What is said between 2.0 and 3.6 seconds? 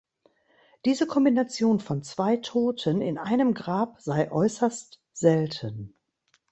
zwei Toten in einem